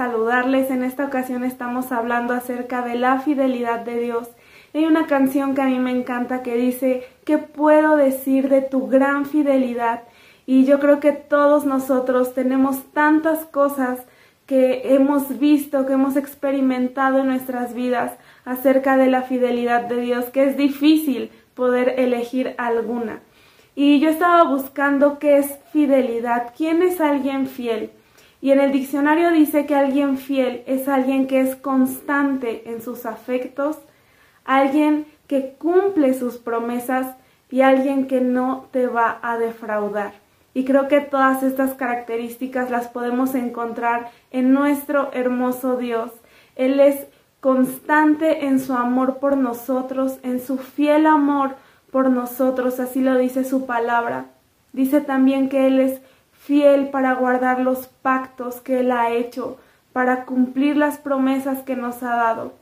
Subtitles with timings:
[0.00, 0.70] saludarles.
[0.70, 4.30] En esta ocasión estamos hablando acerca de la fidelidad de Dios.
[4.72, 8.86] Hay una canción que a mí me encanta que dice, ¿qué puedo decir de tu
[8.86, 10.04] gran fidelidad?
[10.46, 13.98] Y yo creo que todos nosotros tenemos tantas cosas
[14.46, 18.12] que hemos visto, que hemos experimentado en nuestras vidas
[18.46, 23.20] acerca de la fidelidad de Dios, que es difícil poder elegir alguna.
[23.74, 27.90] Y yo estaba buscando qué es fidelidad, quién es alguien fiel.
[28.42, 33.04] Y en el diccionario dice que alguien fiel es alguien que es constante en sus
[33.04, 33.78] afectos,
[34.44, 37.16] alguien que cumple sus promesas
[37.50, 40.12] y alguien que no te va a defraudar.
[40.54, 46.10] Y creo que todas estas características las podemos encontrar en nuestro hermoso Dios.
[46.56, 47.06] Él es
[47.40, 51.56] constante en su amor por nosotros, en su fiel amor
[51.90, 54.26] por nosotros, así lo dice su palabra.
[54.72, 56.00] Dice también que Él es
[56.40, 59.58] fiel para guardar los pactos que Él ha hecho,
[59.92, 62.52] para cumplir las promesas que nos ha dado.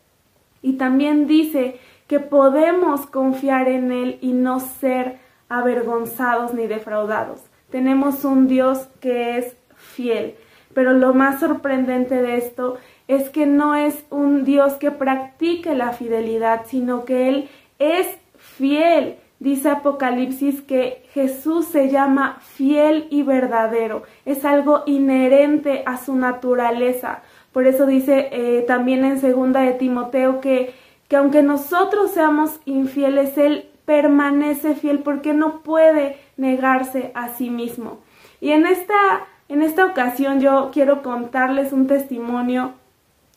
[0.62, 5.18] Y también dice que podemos confiar en Él y no ser
[5.48, 10.34] avergonzados ni defraudados tenemos un Dios que es fiel.
[10.74, 15.92] Pero lo más sorprendente de esto es que no es un Dios que practique la
[15.92, 18.06] fidelidad, sino que Él es
[18.36, 19.16] fiel.
[19.40, 24.02] Dice Apocalipsis que Jesús se llama fiel y verdadero.
[24.24, 27.22] Es algo inherente a su naturaleza.
[27.52, 30.74] Por eso dice eh, también en segunda de Timoteo que,
[31.08, 38.00] que aunque nosotros seamos infieles, Él permanece fiel porque no puede negarse a sí mismo.
[38.40, 42.74] Y en esta, en esta ocasión yo quiero contarles un testimonio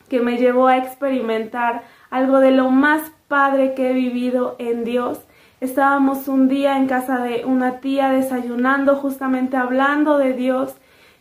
[0.10, 5.22] que me llevó a experimentar algo de lo más padre que he vivido en Dios.
[5.62, 10.74] Estábamos un día en casa de una tía desayunando, justamente hablando de Dios,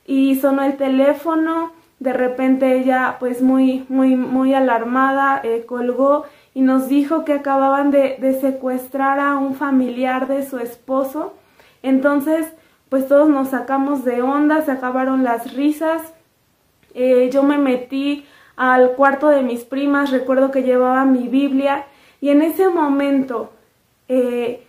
[0.07, 1.73] y sonó el teléfono.
[1.99, 6.25] De repente ella, pues muy, muy, muy alarmada, eh, colgó
[6.55, 11.35] y nos dijo que acababan de, secuestrar a un familiar de su esposo.
[11.83, 12.51] Entonces,
[12.89, 16.15] pues todos nos sacamos de onda, se acabaron las risas.
[16.95, 18.25] Eh, yo me metí
[18.57, 21.85] al cuarto de mis primas, recuerdo que llevaba mi Biblia
[22.23, 23.51] y en ese momento
[24.13, 24.67] eh,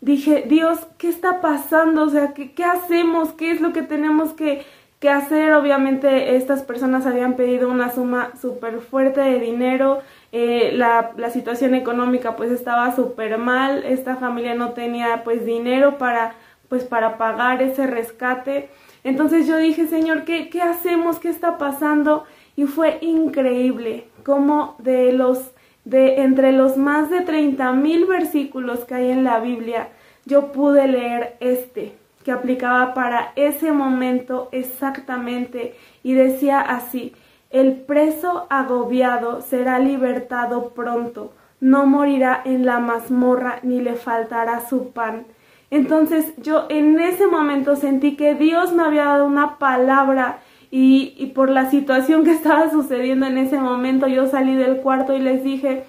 [0.00, 2.02] dije, Dios, ¿qué está pasando?
[2.02, 3.32] O sea, ¿qué, ¿qué, hacemos?
[3.34, 4.64] ¿Qué es lo que tenemos que,
[4.98, 5.52] que hacer?
[5.52, 10.00] Obviamente estas personas habían pedido una suma súper fuerte de dinero,
[10.32, 15.96] eh, la, la, situación económica pues estaba súper mal, esta familia no tenía pues dinero
[15.96, 16.34] para
[16.68, 18.70] pues para pagar ese rescate.
[19.04, 21.20] Entonces yo dije, Señor, ¿qué, qué hacemos?
[21.20, 22.24] ¿Qué está pasando?
[22.56, 25.52] Y fue increíble como de los
[25.84, 29.88] de entre los más de 30 mil versículos que hay en la Biblia,
[30.26, 37.14] yo pude leer este que aplicaba para ese momento exactamente y decía así,
[37.50, 44.92] el preso agobiado será libertado pronto, no morirá en la mazmorra ni le faltará su
[44.92, 45.26] pan.
[45.70, 51.26] Entonces yo en ese momento sentí que Dios me había dado una palabra y, y,
[51.26, 55.42] por la situación que estaba sucediendo en ese momento yo salí del cuarto y les
[55.42, 55.84] dije,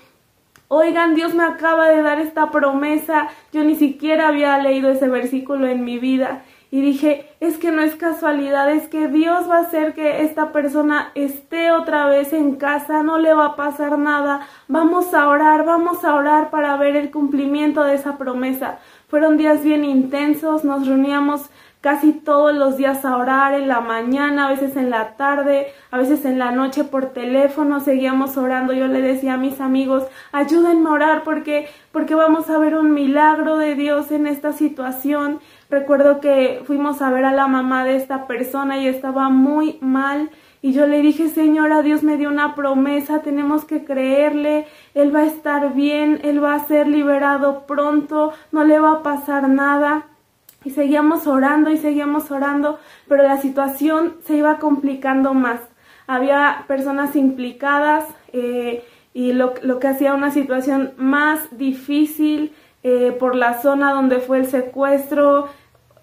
[0.67, 5.67] oigan, Dios me acaba de dar esta promesa, yo ni siquiera había leído ese versículo
[5.67, 6.43] en mi vida
[6.73, 10.53] y dije, es que no es casualidad, es que Dios va a hacer que esta
[10.53, 15.65] persona esté otra vez en casa, no le va a pasar nada, vamos a orar,
[15.65, 18.79] vamos a orar para ver el cumplimiento de esa promesa.
[19.09, 21.49] Fueron días bien intensos, nos reuníamos
[21.81, 25.97] casi todos los días a orar, en la mañana, a veces en la tarde, a
[25.97, 28.71] veces en la noche por teléfono, seguíamos orando.
[28.71, 32.93] Yo le decía a mis amigos, ayúdenme a orar porque, porque vamos a ver un
[32.93, 35.39] milagro de Dios en esta situación.
[35.71, 40.29] Recuerdo que fuimos a ver a la mamá de esta persona y estaba muy mal.
[40.61, 45.21] Y yo le dije, Señora, Dios me dio una promesa, tenemos que creerle, Él va
[45.21, 50.10] a estar bien, Él va a ser liberado pronto, no le va a pasar nada.
[50.63, 55.59] Y seguíamos orando y seguíamos orando, pero la situación se iba complicando más.
[56.07, 62.53] Había personas implicadas eh, y lo, lo, que hacía una situación más difícil
[62.83, 65.49] eh, por la zona donde fue el secuestro,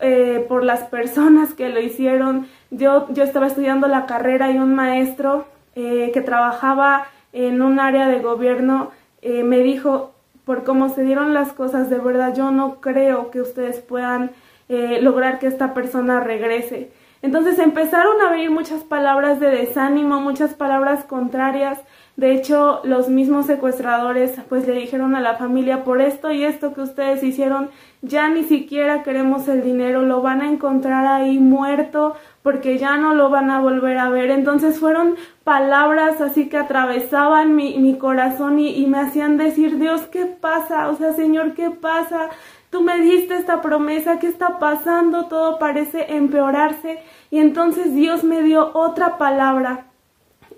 [0.01, 2.47] eh, por las personas que lo hicieron.
[2.71, 8.07] Yo, yo estaba estudiando la carrera y un maestro eh, que trabajaba en un área
[8.07, 10.13] de gobierno eh, me dijo,
[10.45, 14.31] por cómo se dieron las cosas, de verdad yo no creo que ustedes puedan
[14.69, 16.91] lograr que esta persona regrese.
[17.21, 21.81] Entonces empezaron a venir muchas palabras de desánimo, muchas palabras contrarias,
[22.17, 26.75] De hecho, los mismos secuestradores pues le dijeron a la familia, por esto y esto
[26.75, 27.71] que ustedes hicieron,
[28.03, 33.15] ya ni siquiera queremos el dinero, lo van a encontrar ahí muerto porque ya no
[33.15, 34.31] lo van a volver a ver.
[34.33, 40.03] Entonces fueron palabras así que atravesaban mi, mi corazón y, y me hacían decir, Dios,
[40.09, 40.89] ¿qué pasa?
[40.89, 42.31] O sea, Señor, ¿qué pasa?
[42.71, 45.27] Tú me diste esta promesa, ¿qué está pasando?
[45.27, 47.01] Todo parece empeorarse.
[47.31, 49.87] Y entonces Dios me dio otra palabra.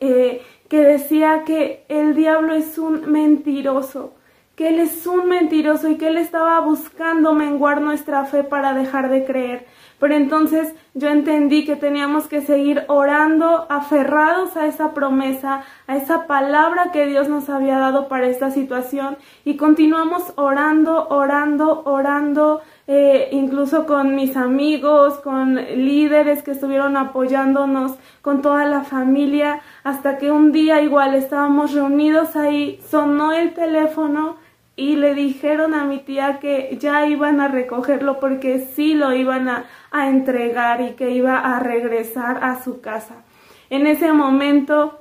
[0.01, 4.15] Eh, que decía que el diablo es un mentiroso,
[4.61, 9.09] que él es un mentiroso y que él estaba buscando menguar nuestra fe para dejar
[9.09, 9.65] de creer.
[9.99, 16.27] Pero entonces yo entendí que teníamos que seguir orando, aferrados a esa promesa, a esa
[16.27, 19.17] palabra que Dios nos había dado para esta situación
[19.47, 27.93] y continuamos orando, orando, orando, eh, incluso con mis amigos, con líderes que estuvieron apoyándonos,
[28.21, 34.37] con toda la familia, hasta que un día igual estábamos reunidos ahí, sonó el teléfono
[34.77, 39.49] y le dijeron a mi tía que ya iban a recogerlo porque sí lo iban
[39.49, 43.25] a, a entregar y que iba a regresar a su casa.
[43.69, 45.01] En ese momento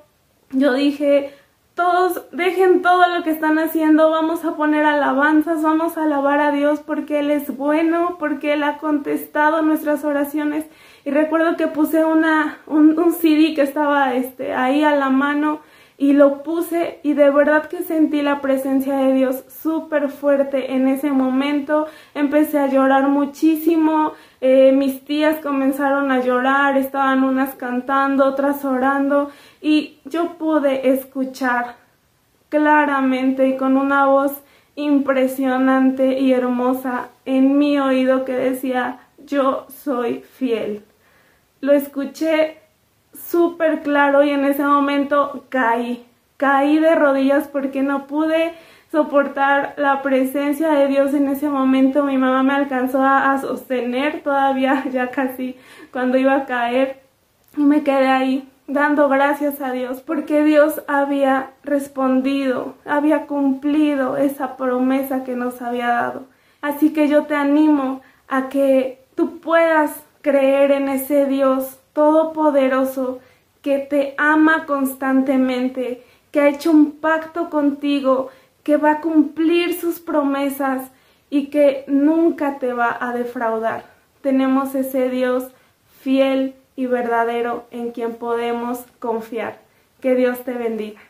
[0.52, 1.34] yo dije,
[1.80, 6.52] todos dejen todo lo que están haciendo, vamos a poner alabanzas, vamos a alabar a
[6.52, 10.66] Dios porque Él es bueno, porque Él ha contestado nuestras oraciones.
[11.06, 15.62] Y recuerdo que puse una, un, un CD que estaba este, ahí a la mano
[16.02, 20.88] y lo puse y de verdad que sentí la presencia de Dios súper fuerte en
[20.88, 21.88] ese momento.
[22.16, 29.30] Empecé a llorar muchísimo, eh, mis tías comenzaron a llorar, estaban unas cantando, otras orando
[29.62, 31.76] y yo pude escuchar
[32.48, 34.32] claramente y con una voz
[34.76, 40.82] impresionante y hermosa en mi oído que decía yo soy fiel.
[41.60, 42.69] Lo escuché
[43.14, 46.06] súper claro y en ese momento caí,
[46.38, 48.54] caí de rodillas porque no pude
[48.92, 52.04] soportar la presencia de Dios en ese momento.
[52.04, 55.58] Mi mamá me alcanzó a, sostener todavía, ya casi
[55.92, 57.02] cuando iba a caer
[57.58, 64.58] y me quedé ahí dando gracias a Dios porque Dios había respondido, había cumplido esa
[64.58, 66.24] promesa que nos había dado.
[66.62, 73.20] Así que yo te animo a que tú puedas creer en ese Dios todopoderoso
[73.62, 76.02] que te ama constantemente,
[76.32, 78.30] que ha hecho un pacto contigo,
[78.64, 80.92] que va a cumplir sus promesas
[81.30, 83.84] y que nunca te va a defraudar.
[84.22, 85.50] Tenemos ese Dios
[86.00, 89.60] fiel y verdadero en quien podemos confiar.
[90.00, 91.02] Que Dios te bendiga.